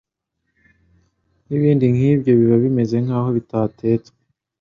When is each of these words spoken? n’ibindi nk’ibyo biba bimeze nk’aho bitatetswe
n’ibindi 1.47 1.85
nk’ibyo 1.95 2.31
biba 2.39 2.57
bimeze 2.63 2.95
nk’aho 3.05 3.29
bitatetswe 3.37 4.17